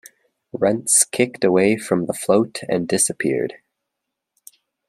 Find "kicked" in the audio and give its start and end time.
1.11-1.43